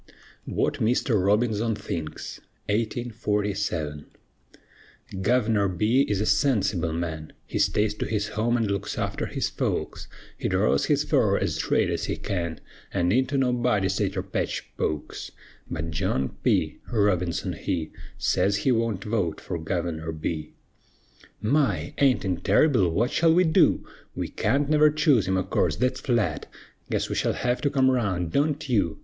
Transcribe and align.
WHAT 0.47 0.79
MR. 0.79 1.23
ROBINSON 1.23 1.75
THINKS 1.75 2.41
Guvener 5.21 5.67
B. 5.67 6.01
is 6.09 6.19
a 6.19 6.25
sensible 6.25 6.91
man; 6.91 7.33
He 7.45 7.59
stays 7.59 7.93
to 7.93 8.07
his 8.07 8.29
home 8.29 8.57
an' 8.57 8.65
looks 8.65 8.97
arter 8.97 9.27
his 9.27 9.49
folks; 9.51 10.07
He 10.35 10.47
draws 10.47 10.85
his 10.85 11.03
furrer 11.03 11.37
ez 11.37 11.53
straight 11.57 11.91
ez 11.91 12.05
he 12.05 12.17
can, 12.17 12.59
An' 12.91 13.11
into 13.11 13.37
nobody's 13.37 13.97
tater 13.97 14.23
patch 14.23 14.75
pokes; 14.75 15.31
But 15.69 15.91
John 15.91 16.29
P. 16.41 16.79
Robinson 16.91 17.53
he 17.53 17.91
Sez 18.17 18.55
he 18.55 18.71
wunt 18.71 19.03
vote 19.03 19.39
fer 19.39 19.59
Guvener 19.59 20.11
B. 20.11 20.55
My! 21.43 21.93
aint 21.99 22.25
it 22.25 22.43
terrible? 22.43 22.89
Wut 22.89 23.11
shall 23.11 23.35
we 23.35 23.43
du? 23.43 23.85
We 24.15 24.29
can't 24.29 24.67
never 24.67 24.89
choose 24.89 25.27
him 25.27 25.37
o' 25.37 25.43
course, 25.43 25.75
thet's 25.75 25.99
flat; 25.99 26.47
Guess 26.89 27.07
we 27.07 27.13
shell 27.13 27.33
hev 27.33 27.61
to 27.61 27.69
come 27.69 27.91
round, 27.91 28.31
(don't 28.31 28.67
you?) 28.67 28.97